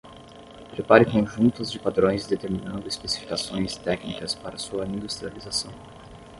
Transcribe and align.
Prepare 0.71 1.05
conjuntos 1.05 1.69
de 1.71 1.77
padrões 1.77 2.25
determinando 2.25 2.87
especificações 2.87 3.77
técnicas 3.77 4.33
para 4.33 4.57
sua 4.57 4.83
industrialização. 4.87 5.71